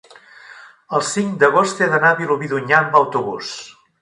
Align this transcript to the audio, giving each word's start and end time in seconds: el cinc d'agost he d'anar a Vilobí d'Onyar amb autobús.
el 0.99 1.03
cinc 1.09 1.37
d'agost 1.43 1.83
he 1.85 1.91
d'anar 1.93 2.13
a 2.15 2.19
Vilobí 2.23 2.53
d'Onyar 2.55 2.81
amb 2.83 3.01
autobús. 3.05 3.57